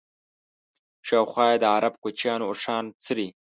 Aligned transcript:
شاوخوا 1.07 1.45
یې 1.51 1.57
د 1.63 1.65
عرب 1.75 1.93
کوچیانو 2.03 2.43
اوښان 2.49 2.85
څري. 3.03 3.27